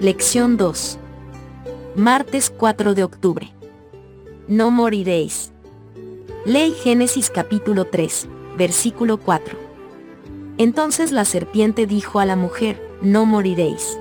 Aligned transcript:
Lección 0.00 0.56
2. 0.56 0.98
Martes 1.94 2.50
4 2.50 2.94
de 2.94 3.04
octubre. 3.04 3.52
No 4.48 4.72
moriréis. 4.72 5.52
Ley 6.44 6.72
Génesis 6.72 7.30
capítulo 7.30 7.84
3, 7.84 8.28
versículo 8.58 9.18
4. 9.18 9.56
Entonces 10.58 11.12
la 11.12 11.24
serpiente 11.24 11.86
dijo 11.86 12.18
a 12.18 12.26
la 12.26 12.34
mujer, 12.34 12.84
no 13.02 13.24
moriréis. 13.24 13.96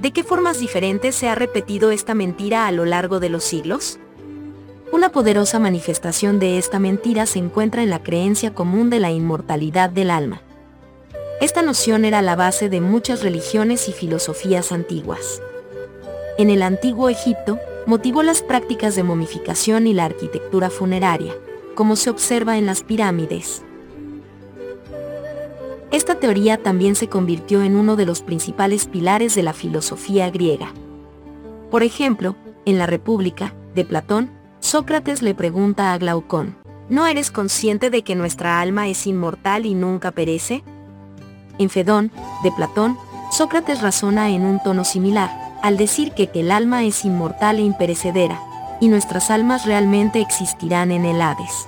¿De 0.00 0.10
qué 0.10 0.24
formas 0.24 0.58
diferentes 0.58 1.14
se 1.14 1.28
ha 1.28 1.36
repetido 1.36 1.92
esta 1.92 2.14
mentira 2.14 2.66
a 2.66 2.72
lo 2.72 2.84
largo 2.84 3.20
de 3.20 3.28
los 3.28 3.44
siglos? 3.44 4.00
Una 4.90 5.12
poderosa 5.12 5.60
manifestación 5.60 6.40
de 6.40 6.58
esta 6.58 6.80
mentira 6.80 7.26
se 7.26 7.38
encuentra 7.38 7.84
en 7.84 7.90
la 7.90 8.02
creencia 8.02 8.52
común 8.52 8.90
de 8.90 8.98
la 8.98 9.12
inmortalidad 9.12 9.90
del 9.90 10.10
alma. 10.10 10.42
Esta 11.40 11.62
noción 11.62 12.04
era 12.04 12.20
la 12.20 12.34
base 12.34 12.68
de 12.68 12.80
muchas 12.80 13.22
religiones 13.22 13.88
y 13.88 13.92
filosofías 13.92 14.72
antiguas. 14.72 15.40
En 16.36 16.50
el 16.50 16.62
antiguo 16.62 17.08
Egipto, 17.08 17.60
motivó 17.86 18.24
las 18.24 18.42
prácticas 18.42 18.96
de 18.96 19.04
momificación 19.04 19.86
y 19.86 19.94
la 19.94 20.04
arquitectura 20.06 20.68
funeraria, 20.68 21.32
como 21.76 21.94
se 21.94 22.10
observa 22.10 22.58
en 22.58 22.66
las 22.66 22.82
pirámides. 22.82 23.62
Esta 25.92 26.16
teoría 26.16 26.58
también 26.58 26.96
se 26.96 27.08
convirtió 27.08 27.62
en 27.62 27.76
uno 27.76 27.94
de 27.94 28.04
los 28.04 28.20
principales 28.20 28.86
pilares 28.86 29.36
de 29.36 29.44
la 29.44 29.52
filosofía 29.52 30.30
griega. 30.30 30.72
Por 31.70 31.84
ejemplo, 31.84 32.34
en 32.66 32.78
la 32.78 32.86
República, 32.86 33.54
de 33.76 33.84
Platón, 33.84 34.30
Sócrates 34.58 35.22
le 35.22 35.36
pregunta 35.36 35.92
a 35.92 35.98
Glaucón, 35.98 36.56
¿no 36.88 37.06
eres 37.06 37.30
consciente 37.30 37.90
de 37.90 38.02
que 38.02 38.16
nuestra 38.16 38.60
alma 38.60 38.88
es 38.88 39.06
inmortal 39.06 39.66
y 39.66 39.74
nunca 39.74 40.10
perece? 40.10 40.64
En 41.58 41.70
Fedón, 41.70 42.10
de 42.42 42.52
Platón, 42.52 42.98
Sócrates 43.30 43.82
razona 43.82 44.30
en 44.30 44.46
un 44.46 44.62
tono 44.62 44.84
similar, 44.84 45.30
al 45.62 45.76
decir 45.76 46.12
que, 46.12 46.30
el 46.34 46.50
alma 46.50 46.84
es 46.84 47.04
inmortal 47.04 47.58
e 47.58 47.62
imperecedera, 47.62 48.40
y 48.80 48.88
nuestras 48.88 49.30
almas 49.30 49.66
realmente 49.66 50.20
existirán 50.20 50.92
en 50.92 51.04
el 51.04 51.20
Hades. 51.20 51.66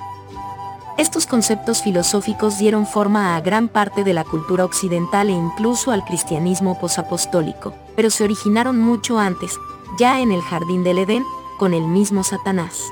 Estos 0.97 1.27
conceptos 1.27 1.83
filosóficos 1.83 2.59
dieron 2.59 2.87
forma 2.87 3.35
a 3.35 3.41
gran 3.41 3.69
parte 3.69 4.05
de 4.05 4.13
la 4.13 4.25
cultura 4.25 4.65
occidental 4.65 5.29
e 5.29 5.33
incluso 5.33 5.93
al 5.93 6.05
cristianismo 6.05 6.79
posapostólico, 6.79 7.75
pero 7.97 8.11
se 8.11 8.25
originaron 8.25 8.79
mucho 8.81 9.19
antes, 9.19 9.59
ya 9.99 10.21
en 10.21 10.31
el 10.31 10.43
jardín 10.43 10.85
del 10.85 10.99
Edén, 10.99 11.25
con 11.59 11.75
el 11.75 11.85
mismo 11.85 12.23
Satanás. 12.23 12.85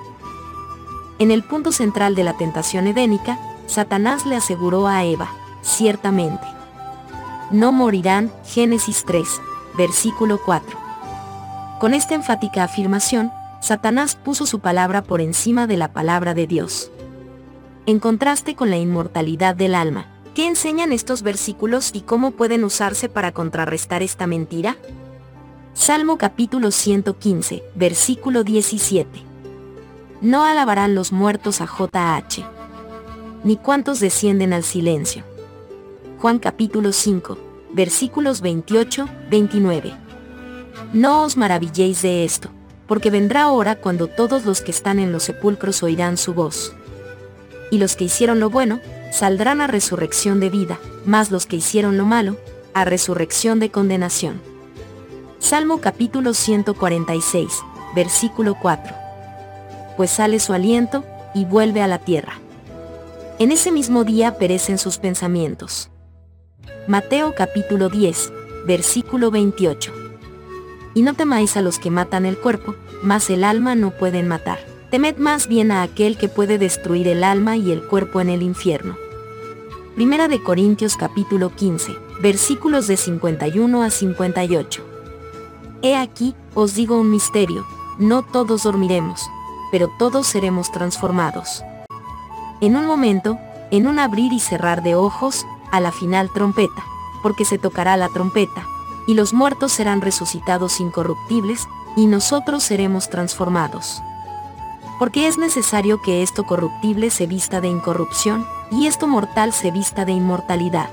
En 1.19 1.31
el 1.31 1.43
punto 1.43 1.73
central 1.73 2.15
de 2.15 2.25
la 2.25 2.37
tentación 2.37 2.87
edénica, 2.87 3.39
Satanás 3.67 4.25
le 4.25 4.37
aseguró 4.37 4.87
a 4.87 5.05
Eva, 5.05 5.29
ciertamente, 5.63 6.47
no 7.51 7.73
morirán, 7.73 8.31
Génesis 8.45 9.05
3, 9.07 9.27
versículo 9.77 10.39
4. 10.45 10.79
Con 11.81 11.95
esta 11.95 12.15
enfática 12.15 12.65
afirmación, 12.65 13.33
Satanás 13.61 14.17
puso 14.17 14.47
su 14.47 14.61
palabra 14.61 15.03
por 15.03 15.21
encima 15.21 15.67
de 15.67 15.77
la 15.77 15.93
palabra 15.93 16.35
de 16.35 16.47
Dios. 16.47 16.91
En 17.87 18.01
contraste 18.01 18.55
con 18.55 18.71
la 18.71 18.77
inmortalidad 18.77 19.57
del 19.57 19.75
alma, 19.75 20.07
¿qué 20.35 20.47
enseñan 20.47 20.93
estos 20.93 21.23
versículos 21.23 21.91
y 21.95 22.03
cómo 22.03 22.33
pueden 22.33 22.65
usarse 22.65 23.09
para 23.09 23.33
contrarrestar 23.33 24.03
esta 24.03 24.27
mentira? 24.27 24.77
Salmo 25.73 26.19
capítulo 26.19 26.71
115, 26.71 27.63
versículo 27.75 28.45
17. 28.45 29.09
No 30.21 30.45
alabarán 30.45 30.95
los 30.95 31.13
muertos 31.13 31.61
a 31.61 31.67
JH. 31.67 32.45
Ni 33.45 33.57
cuantos 33.57 34.01
descienden 34.01 34.53
al 34.53 34.65
silencio. 34.65 35.25
Juan 36.21 36.41
capítulo 36.41 36.93
5, 36.93 37.39
versículos 37.71 38.41
28, 38.41 39.09
29. 39.31 39.95
No 40.93 41.23
os 41.23 41.37
maravilléis 41.37 42.03
de 42.03 42.25
esto, 42.25 42.51
porque 42.89 43.09
vendrá 43.09 43.53
hora 43.53 43.77
cuando 43.77 44.09
todos 44.09 44.45
los 44.45 44.61
que 44.61 44.73
están 44.73 44.99
en 44.99 45.13
los 45.13 45.23
sepulcros 45.23 45.81
oirán 45.85 46.17
su 46.17 46.35
voz. 46.35 46.75
Y 47.71 47.79
los 47.79 47.95
que 47.95 48.03
hicieron 48.03 48.41
lo 48.41 48.51
bueno, 48.51 48.81
saldrán 49.13 49.61
a 49.61 49.69
resurrección 49.69 50.41
de 50.41 50.51
vida, 50.51 50.81
mas 51.07 51.31
los 51.31 51.47
que 51.47 51.55
hicieron 51.55 51.97
lo 51.97 52.05
malo, 52.05 52.37
a 52.75 52.85
resurrección 52.85 53.61
de 53.61 53.71
condenación. 53.71 54.41
Salmo 55.39 55.81
capítulo 55.81 56.35
146, 56.35 57.63
versículo 57.95 58.57
4. 58.61 58.93
Pues 59.97 60.11
sale 60.11 60.41
su 60.41 60.53
aliento, 60.53 61.05
y 61.33 61.45
vuelve 61.45 61.81
a 61.81 61.87
la 61.87 62.01
tierra. 62.01 62.41
En 63.39 63.53
ese 63.53 63.71
mismo 63.71 64.03
día 64.03 64.37
perecen 64.37 64.79
sus 64.79 64.99
pensamientos. 64.99 65.93
Mateo 66.87 67.35
capítulo 67.35 67.89
10, 67.89 68.33
versículo 68.67 69.31
28. 69.31 69.93
Y 70.95 71.03
no 71.03 71.15
temáis 71.15 71.57
a 71.57 71.63
los 71.63 71.79
que 71.79 71.91
matan 71.91 72.27
el 72.27 72.39
cuerpo, 72.39 72.75
mas 73.03 73.31
el 73.31 73.45
alma 73.45 73.75
no 73.75 73.91
pueden 73.91 74.29
matar. 74.29 74.59
Temed 74.91 75.19
más 75.19 75.49
bien 75.49 75.71
a 75.71 75.83
aquel 75.83 76.17
que 76.17 76.29
puede 76.29 76.59
destruir 76.59 77.09
el 77.09 77.23
alma 77.25 77.57
y 77.57 77.73
el 77.73 77.83
cuerpo 77.83 78.21
en 78.21 78.31
el 78.31 78.43
infierno. 78.43 78.97
Primera 79.95 80.29
de 80.29 80.43
Corintios 80.43 80.97
capítulo 80.97 81.55
15, 81.55 81.93
versículos 82.23 82.87
de 82.87 82.97
51 82.97 83.83
a 83.83 83.91
58. 83.91 84.85
He 85.83 85.97
aquí, 85.97 86.35
os 86.55 86.75
digo 86.75 86.99
un 86.99 87.11
misterio, 87.11 87.67
no 87.99 88.23
todos 88.23 88.63
dormiremos, 88.63 89.29
pero 89.71 89.91
todos 89.99 90.27
seremos 90.27 90.73
transformados. 90.73 91.63
En 92.61 92.77
un 92.77 92.87
momento, 92.87 93.39
en 93.71 93.87
un 93.87 93.99
abrir 93.99 94.33
y 94.33 94.41
cerrar 94.41 94.83
de 94.83 94.95
ojos, 94.95 95.45
a 95.71 95.81
la 95.81 95.93
final 95.93 96.31
trompeta, 96.31 96.85
porque 97.23 97.45
se 97.45 97.59
tocará 97.59 97.97
la 97.97 98.09
trompeta, 98.09 98.67
y 99.07 99.15
los 99.15 99.33
muertos 99.33 99.73
serán 99.73 100.01
resucitados 100.01 100.81
incorruptibles, 100.81 101.67
y 101.97 102.07
nosotros 102.07 102.63
seremos 102.63 103.11
transformados. 103.11 104.03
Porque 104.99 105.27
es 105.29 105.39
necesario 105.39 106.03
que 106.03 106.23
esto 106.23 106.45
corruptible 106.45 107.11
se 107.11 107.27
vista 107.27 107.61
de 107.61 107.69
incorrupción, 107.69 108.47
y 108.71 108.87
esto 108.87 109.07
mortal 109.07 109.53
se 109.53 109.71
vista 109.71 110.05
de 110.05 110.13
inmortalidad. 110.13 110.91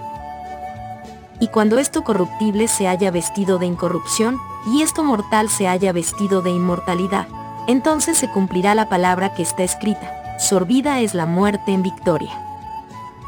Y 1.39 1.49
cuando 1.49 1.79
esto 1.79 2.03
corruptible 2.03 2.67
se 2.67 2.87
haya 2.87 3.11
vestido 3.11 3.59
de 3.59 3.65
incorrupción, 3.65 4.39
y 4.67 4.81
esto 4.81 5.03
mortal 5.03 5.49
se 5.49 5.67
haya 5.67 5.91
vestido 5.91 6.41
de 6.41 6.51
inmortalidad, 6.51 7.27
entonces 7.67 8.17
se 8.17 8.29
cumplirá 8.29 8.75
la 8.75 8.89
palabra 8.89 9.33
que 9.33 9.43
está 9.43 9.63
escrita, 9.63 10.39
sorbida 10.39 11.01
es 11.01 11.13
la 11.13 11.25
muerte 11.25 11.73
en 11.73 11.83
victoria. 11.83 12.44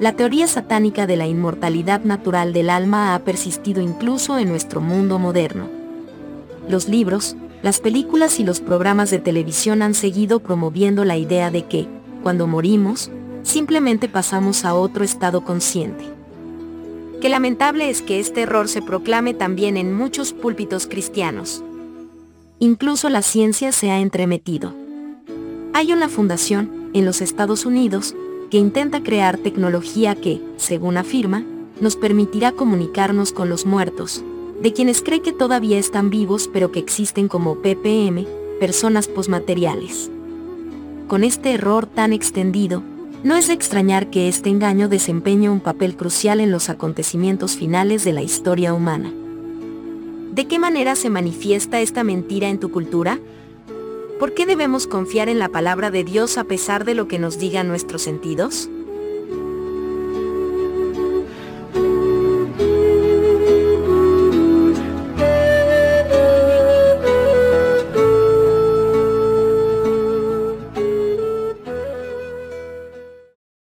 la 0.00 0.12
teoría 0.12 0.46
satánica 0.46 1.06
de 1.06 1.16
la 1.16 1.26
inmortalidad 1.26 2.02
natural 2.02 2.52
del 2.52 2.70
alma 2.70 3.14
ha 3.14 3.18
persistido 3.20 3.80
incluso 3.82 4.38
en 4.38 4.48
nuestro 4.48 4.80
mundo 4.80 5.18
moderno. 5.18 5.68
Los 6.68 6.88
libros, 6.88 7.36
las 7.62 7.80
películas 7.80 8.38
y 8.38 8.44
los 8.44 8.60
programas 8.60 9.10
de 9.10 9.18
televisión 9.18 9.82
han 9.82 9.94
seguido 9.94 10.38
promoviendo 10.38 11.04
la 11.04 11.16
idea 11.16 11.50
de 11.50 11.66
que, 11.66 11.88
cuando 12.22 12.46
morimos, 12.46 13.10
simplemente 13.42 14.08
pasamos 14.08 14.64
a 14.64 14.74
otro 14.74 15.02
estado 15.02 15.42
consciente. 15.42 16.04
Qué 17.20 17.28
lamentable 17.28 17.90
es 17.90 18.00
que 18.00 18.20
este 18.20 18.42
error 18.42 18.68
se 18.68 18.82
proclame 18.82 19.34
también 19.34 19.76
en 19.76 19.92
muchos 19.92 20.32
púlpitos 20.32 20.86
cristianos. 20.86 21.64
Incluso 22.60 23.08
la 23.08 23.22
ciencia 23.22 23.72
se 23.72 23.90
ha 23.90 23.98
entremetido. 23.98 24.72
Hay 25.72 25.92
una 25.92 26.08
fundación, 26.08 26.90
en 26.94 27.04
los 27.04 27.20
Estados 27.20 27.66
Unidos, 27.66 28.14
que 28.50 28.58
intenta 28.58 29.02
crear 29.02 29.38
tecnología 29.38 30.14
que, 30.14 30.40
según 30.56 30.96
afirma, 30.96 31.44
nos 31.80 31.96
permitirá 31.96 32.52
comunicarnos 32.52 33.32
con 33.32 33.48
los 33.48 33.66
muertos, 33.66 34.24
de 34.60 34.72
quienes 34.72 35.02
cree 35.02 35.20
que 35.20 35.32
todavía 35.32 35.78
están 35.78 36.10
vivos 36.10 36.48
pero 36.52 36.72
que 36.72 36.80
existen 36.80 37.28
como 37.28 37.56
PPM, 37.56 38.26
personas 38.58 39.06
posmateriales. 39.06 40.10
Con 41.06 41.24
este 41.24 41.52
error 41.52 41.86
tan 41.86 42.12
extendido, 42.12 42.82
no 43.22 43.36
es 43.36 43.48
de 43.48 43.54
extrañar 43.54 44.10
que 44.10 44.28
este 44.28 44.48
engaño 44.48 44.88
desempeñe 44.88 45.48
un 45.48 45.60
papel 45.60 45.96
crucial 45.96 46.40
en 46.40 46.50
los 46.50 46.68
acontecimientos 46.68 47.56
finales 47.56 48.04
de 48.04 48.12
la 48.12 48.22
historia 48.22 48.74
humana. 48.74 49.12
¿De 50.32 50.46
qué 50.46 50.58
manera 50.58 50.94
se 50.94 51.10
manifiesta 51.10 51.80
esta 51.80 52.04
mentira 52.04 52.48
en 52.48 52.60
tu 52.60 52.70
cultura? 52.70 53.18
¿Por 54.18 54.34
qué 54.34 54.46
debemos 54.46 54.88
confiar 54.88 55.28
en 55.28 55.38
la 55.38 55.48
palabra 55.48 55.92
de 55.92 56.02
Dios 56.02 56.38
a 56.38 56.44
pesar 56.44 56.84
de 56.84 56.94
lo 56.94 57.06
que 57.06 57.20
nos 57.20 57.38
digan 57.38 57.68
nuestros 57.68 58.02
sentidos? 58.02 58.68